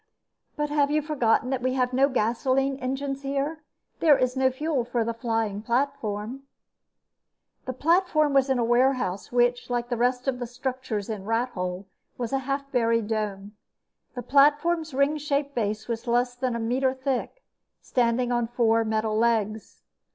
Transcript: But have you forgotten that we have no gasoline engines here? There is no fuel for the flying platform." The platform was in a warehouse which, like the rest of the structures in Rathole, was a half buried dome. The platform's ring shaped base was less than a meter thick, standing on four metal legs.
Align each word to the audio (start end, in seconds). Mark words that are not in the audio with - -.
But 0.55 0.71
have 0.71 0.89
you 0.89 1.03
forgotten 1.03 1.51
that 1.51 1.61
we 1.61 1.75
have 1.75 1.93
no 1.93 2.09
gasoline 2.09 2.75
engines 2.77 3.21
here? 3.21 3.61
There 3.99 4.17
is 4.17 4.35
no 4.35 4.49
fuel 4.49 4.83
for 4.83 5.03
the 5.03 5.13
flying 5.13 5.61
platform." 5.61 6.41
The 7.65 7.73
platform 7.73 8.33
was 8.33 8.49
in 8.49 8.57
a 8.57 8.63
warehouse 8.63 9.31
which, 9.31 9.69
like 9.69 9.89
the 9.89 9.97
rest 9.97 10.27
of 10.27 10.39
the 10.39 10.47
structures 10.47 11.07
in 11.07 11.25
Rathole, 11.25 11.85
was 12.17 12.33
a 12.33 12.39
half 12.49 12.71
buried 12.71 13.09
dome. 13.09 13.51
The 14.15 14.23
platform's 14.23 14.91
ring 14.95 15.19
shaped 15.19 15.53
base 15.53 15.87
was 15.87 16.07
less 16.07 16.33
than 16.33 16.55
a 16.55 16.59
meter 16.59 16.95
thick, 16.95 17.43
standing 17.79 18.31
on 18.31 18.47
four 18.47 18.83
metal 18.83 19.15
legs. 19.15 19.83